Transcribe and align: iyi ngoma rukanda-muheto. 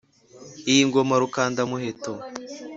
iyi 0.71 0.81
ngoma 0.87 1.15
rukanda-muheto. 1.23 2.13